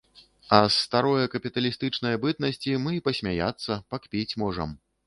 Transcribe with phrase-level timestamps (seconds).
[0.55, 4.69] А з старое, капіталістычнае бытнасці мы і пасмяяцца, пакпіць можам.